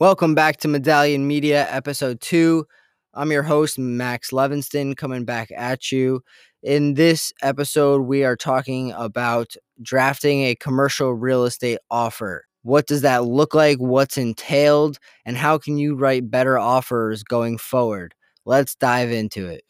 [0.00, 2.68] Welcome back to Medallion Media, episode two.
[3.14, 6.20] I'm your host, Max Levinston, coming back at you.
[6.62, 12.44] In this episode, we are talking about drafting a commercial real estate offer.
[12.62, 13.78] What does that look like?
[13.78, 15.00] What's entailed?
[15.26, 18.14] And how can you write better offers going forward?
[18.44, 19.64] Let's dive into it.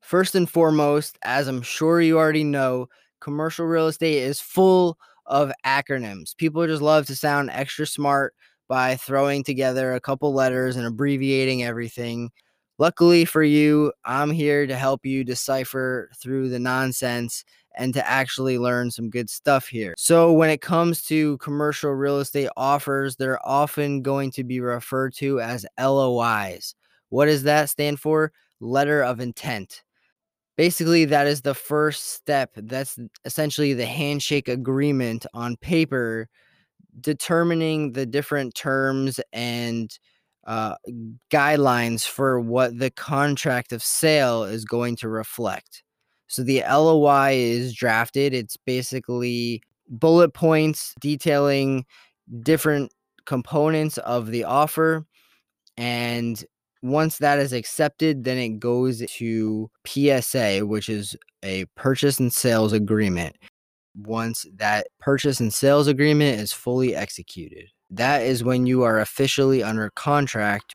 [0.00, 2.86] First and foremost, as I'm sure you already know,
[3.20, 4.96] commercial real estate is full
[5.26, 6.36] of acronyms.
[6.36, 8.32] People just love to sound extra smart
[8.68, 12.30] by throwing together a couple letters and abbreviating everything.
[12.78, 17.44] Luckily for you, I'm here to help you decipher through the nonsense
[17.76, 19.94] and to actually learn some good stuff here.
[19.96, 25.14] So, when it comes to commercial real estate offers, they're often going to be referred
[25.16, 26.74] to as LOIs.
[27.10, 28.32] What does that stand for?
[28.60, 29.82] Letter of intent.
[30.56, 32.50] Basically, that is the first step.
[32.56, 36.28] That's essentially the handshake agreement on paper
[37.00, 39.98] determining the different terms and
[40.46, 40.76] uh,
[41.30, 45.82] guidelines for what the contract of sale is going to reflect.
[46.28, 48.34] So the LOI is drafted.
[48.34, 51.84] It's basically bullet points detailing
[52.42, 52.92] different
[53.24, 55.04] components of the offer.
[55.76, 56.42] And
[56.82, 62.72] once that is accepted, then it goes to PSA, which is a purchase and sales
[62.72, 63.36] agreement
[63.96, 67.70] once that purchase and sales agreement is fully executed.
[67.90, 70.74] That is when you are officially under contract.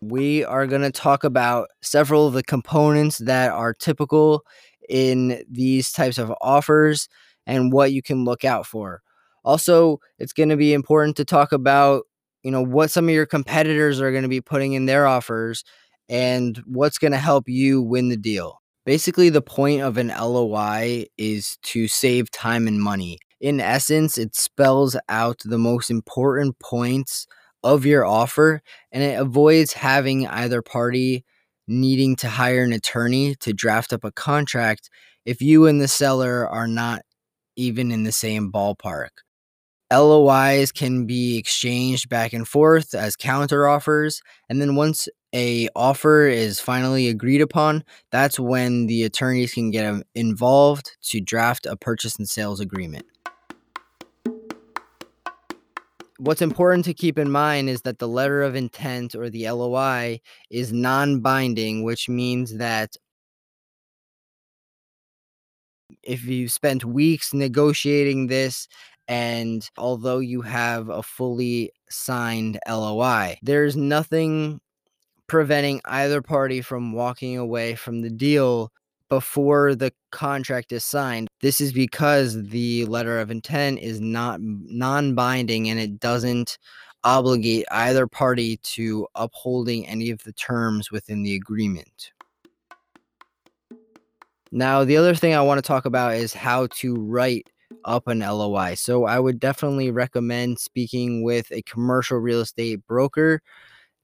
[0.00, 4.44] We are going to talk about several of the components that are typical
[4.88, 7.08] in these types of offers
[7.46, 9.00] and what you can look out for.
[9.44, 12.04] Also, it's going to be important to talk about,
[12.42, 15.64] you know, what some of your competitors are going to be putting in their offers
[16.08, 18.60] and what's going to help you win the deal.
[18.84, 23.18] Basically, the point of an LOI is to save time and money.
[23.40, 27.26] In essence, it spells out the most important points
[27.62, 28.60] of your offer
[28.92, 31.24] and it avoids having either party
[31.66, 34.90] needing to hire an attorney to draft up a contract
[35.24, 37.00] if you and the seller are not
[37.56, 39.23] even in the same ballpark.
[39.94, 46.26] LOIs can be exchanged back and forth as counter offers, and then once a offer
[46.26, 51.76] is finally agreed upon, that's when the attorneys can get um, involved to draft a
[51.76, 53.04] purchase and sales agreement.
[56.18, 60.20] What's important to keep in mind is that the letter of intent or the LOI
[60.50, 62.96] is non binding, which means that
[66.02, 68.68] if you spent weeks negotiating this
[69.08, 74.60] and although you have a fully signed LOI, there's nothing
[75.26, 78.70] preventing either party from walking away from the deal
[79.08, 81.28] before the contract is signed.
[81.40, 86.58] This is because the letter of intent is not non-binding and it doesn't
[87.04, 92.12] obligate either party to upholding any of the terms within the agreement.
[94.50, 97.50] Now, the other thing I want to talk about is how to write
[97.84, 98.74] up an LOI.
[98.74, 103.40] So I would definitely recommend speaking with a commercial real estate broker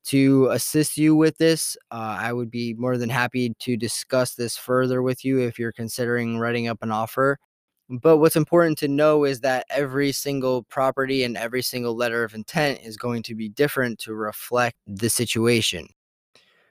[0.05, 1.77] to assist you with this.
[1.91, 5.73] Uh, I would be more than happy to discuss this further with you if you're
[5.73, 7.39] considering writing up an offer.
[7.89, 12.35] But what's important to know is that every single property and every single letter of
[12.35, 15.89] intent is going to be different to reflect the situation.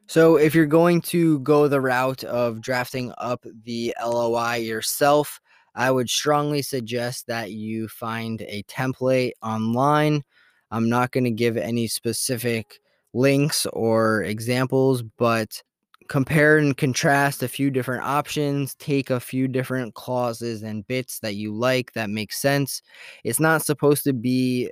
[0.07, 5.39] So, if you're going to go the route of drafting up the LOI yourself,
[5.75, 10.23] I would strongly suggest that you find a template online.
[10.71, 12.79] I'm not going to give any specific
[13.13, 15.61] links or examples, but
[16.09, 21.35] compare and contrast a few different options, take a few different clauses and bits that
[21.35, 22.81] you like that make sense.
[23.23, 24.71] It's not supposed to be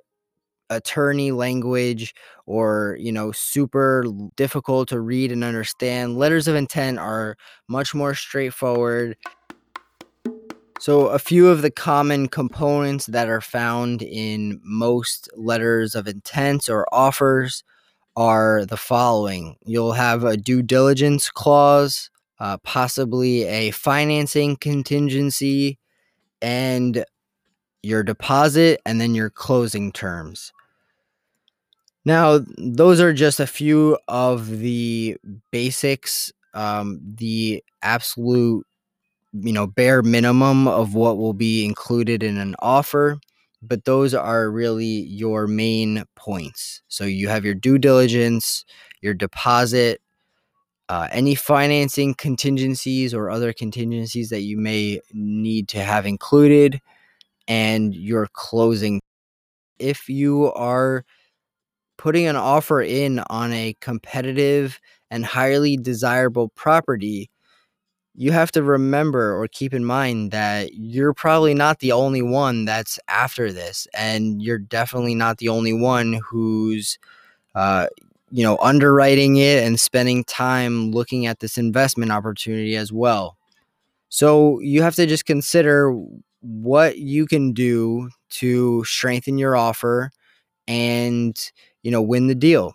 [0.70, 2.14] attorney language
[2.46, 7.38] or you know super difficult to read and understand letters of intent are
[7.70, 9.16] much more straightforward
[10.80, 16.70] so, a few of the common components that are found in most letters of intent
[16.70, 17.64] or offers
[18.16, 25.80] are the following you'll have a due diligence clause, uh, possibly a financing contingency,
[26.42, 27.04] and
[27.82, 30.54] your deposit, and then your closing terms.
[32.06, 35.18] Now, those are just a few of the
[35.52, 38.67] basics, um, the absolute
[39.42, 43.20] you know bare minimum of what will be included in an offer
[43.62, 46.84] but those are really your main points.
[46.90, 48.66] So you have your due diligence
[49.02, 50.02] your deposit
[50.90, 56.80] uh, any financing contingencies or other contingencies that you may need to have included
[57.48, 59.02] and your closing.
[59.80, 61.04] If you are
[61.98, 64.80] putting an offer in on a competitive
[65.12, 67.30] and highly desirable property,
[68.18, 72.66] you have to remember or keep in mind that you're probably not the only one
[72.66, 73.88] that's after this.
[73.94, 76.98] And you're definitely not the only one who's,
[77.56, 77.88] uh,
[78.32, 83.38] you know, underwriting it and spending time looking at this investment opportunity as well.
[84.10, 85.94] So you have to just consider
[86.42, 90.12] what you can do to strengthen your offer
[90.68, 91.38] and,
[91.84, 92.74] you know, win the deal.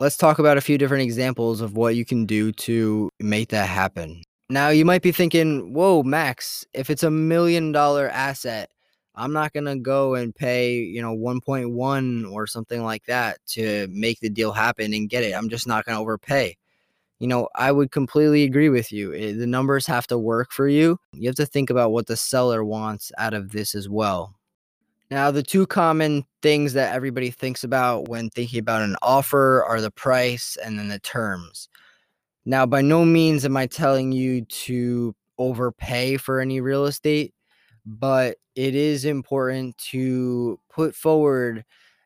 [0.00, 3.68] Let's talk about a few different examples of what you can do to make that
[3.68, 4.22] happen.
[4.50, 8.70] Now, you might be thinking, whoa, Max, if it's a million dollar asset,
[9.14, 13.86] I'm not going to go and pay, you know, 1.1 or something like that to
[13.90, 15.32] make the deal happen and get it.
[15.32, 16.56] I'm just not going to overpay.
[17.20, 19.14] You know, I would completely agree with you.
[19.14, 20.98] Eh, the numbers have to work for you.
[21.12, 24.34] You have to think about what the seller wants out of this as well.
[25.10, 29.80] Now, the two common things that everybody thinks about when thinking about an offer are
[29.80, 31.68] the price and then the terms.
[32.46, 37.34] Now, by no means am I telling you to overpay for any real estate
[37.86, 41.64] but it is important to put forward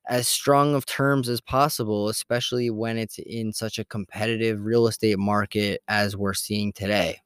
[0.08, 5.18] as strong of terms as possible, especially when it's in such a competitive real estate
[5.18, 7.20] market as we're seeing today.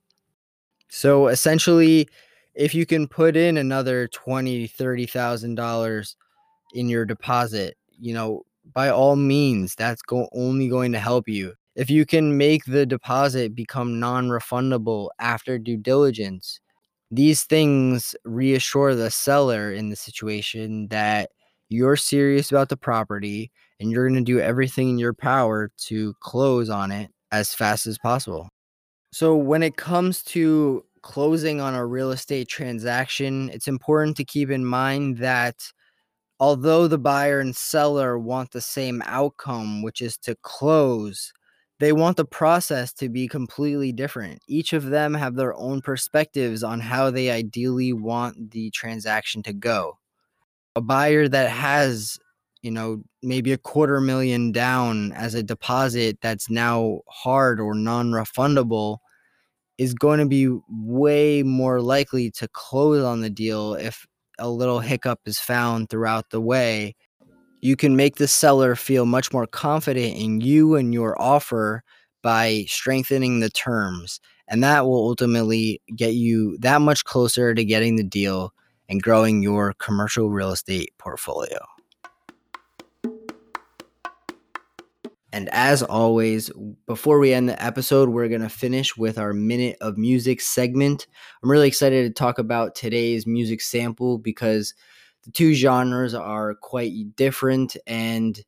[0.88, 2.08] So essentially,
[2.54, 6.16] if you can put in another twenty, thirty thousand dollars
[6.75, 8.43] in your deposit, you know,
[8.75, 11.54] by all means, that's go- only going to help you.
[11.76, 16.60] If you can make the deposit become non-refundable after due diligence,
[17.10, 21.31] these things reassure the seller in the situation that
[21.69, 23.50] you're serious about the property
[23.81, 27.87] and you're going to do everything in your power to close on it as fast
[27.87, 28.49] as possible.
[29.12, 34.50] So, when it comes to closing on a real estate transaction, it's important to keep
[34.50, 35.72] in mind that
[36.40, 41.32] although the buyer and seller want the same outcome, which is to close,
[41.78, 44.40] they want the process to be completely different.
[44.46, 49.52] Each of them have their own perspectives on how they ideally want the transaction to
[49.52, 49.99] go.
[50.76, 52.19] A buyer that has,
[52.62, 58.12] you know, maybe a quarter million down as a deposit that's now hard or non
[58.12, 58.99] refundable
[59.78, 64.06] is going to be way more likely to close on the deal if
[64.38, 66.94] a little hiccup is found throughout the way
[67.62, 71.82] you can make the seller feel much more confident in you and your offer
[72.20, 74.20] by strengthening the terms.
[74.48, 78.52] And that will ultimately get you that much closer to getting the deal
[78.88, 81.58] and growing your commercial real estate portfolio.
[85.32, 86.50] And as always,
[86.87, 91.06] before we end the episode, we're going to finish with our minute of music segment.
[91.43, 94.75] I'm really excited to talk about today's music sample because
[95.25, 98.38] the two genres are quite different and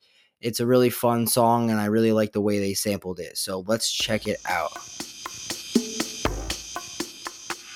[0.40, 3.38] it's a really fun song and I really like the way they sampled it.
[3.38, 4.76] So let's check it out.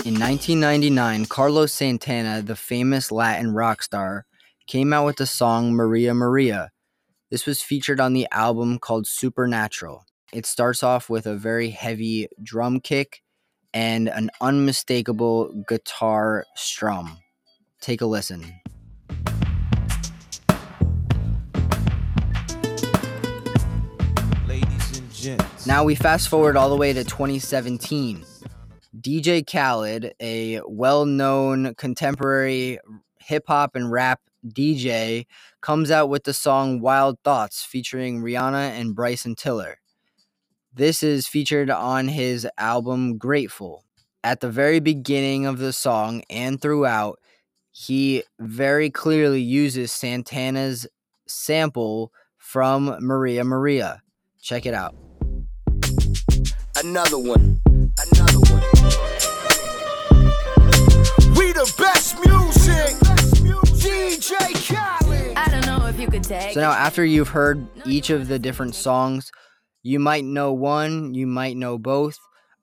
[0.05, 4.27] In 1999, Carlos Santana, the famous Latin rock star,
[4.67, 6.71] came out with the song Maria Maria.
[7.31, 10.07] This was featured on the album called Supernatural.
[10.33, 13.23] It starts off with a very heavy drum kick
[13.75, 17.19] and an unmistakable guitar strum.
[17.83, 18.61] Take a listen.
[25.67, 28.25] Now we fast forward all the way to 2017.
[28.99, 32.79] DJ Khaled, a well known contemporary
[33.29, 35.27] hip hop and rap DJ,
[35.61, 39.79] comes out with the song Wild Thoughts featuring Rihanna and Bryson Tiller.
[40.73, 43.85] This is featured on his album Grateful.
[44.25, 47.19] At the very beginning of the song and throughout,
[47.71, 50.87] he very clearly uses Santana's
[51.27, 54.01] sample from Maria Maria.
[54.41, 54.97] Check it out.
[56.83, 57.61] Another one.
[57.67, 58.63] Another one.
[61.37, 63.08] We the best music.
[64.09, 64.33] DJ
[64.69, 65.37] Khaled.
[65.37, 66.55] I don't know if you could take.
[66.55, 69.31] So now, after you've heard each of the different songs,
[69.83, 72.19] you might know one, you might know both.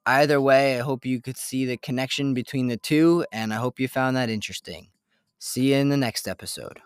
[0.08, 3.80] Either way, I hope you could see the connection between the two, and I hope
[3.80, 4.88] you found that interesting.
[5.38, 6.80] See you in the next episode.